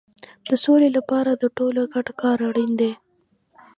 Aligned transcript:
د 0.49 0.51
سولې 0.63 0.89
لپاره 0.97 1.31
د 1.33 1.43
ټولو 1.57 1.81
ګډ 1.93 2.07
کار 2.21 2.37
اړین 2.49 2.71
دی. 2.81 2.91